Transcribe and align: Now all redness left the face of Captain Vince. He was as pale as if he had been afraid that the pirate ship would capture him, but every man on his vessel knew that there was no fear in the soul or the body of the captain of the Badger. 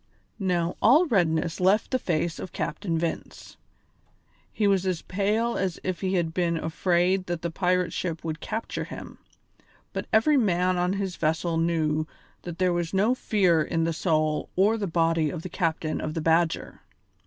Now 0.39 0.77
all 0.81 1.05
redness 1.05 1.59
left 1.59 1.91
the 1.91 1.99
face 1.99 2.39
of 2.39 2.51
Captain 2.53 2.97
Vince. 2.97 3.55
He 4.51 4.65
was 4.67 4.83
as 4.87 5.03
pale 5.03 5.55
as 5.59 5.79
if 5.83 6.01
he 6.01 6.15
had 6.15 6.33
been 6.33 6.57
afraid 6.57 7.27
that 7.27 7.43
the 7.43 7.51
pirate 7.51 7.93
ship 7.93 8.23
would 8.23 8.39
capture 8.39 8.85
him, 8.85 9.19
but 9.93 10.07
every 10.11 10.37
man 10.37 10.75
on 10.79 10.93
his 10.93 11.17
vessel 11.17 11.55
knew 11.57 12.07
that 12.41 12.57
there 12.57 12.73
was 12.73 12.95
no 12.95 13.13
fear 13.13 13.61
in 13.61 13.83
the 13.83 13.93
soul 13.93 14.49
or 14.55 14.75
the 14.75 14.87
body 14.87 15.29
of 15.29 15.43
the 15.43 15.49
captain 15.49 16.01
of 16.01 16.15
the 16.15 16.21
Badger. 16.21 16.81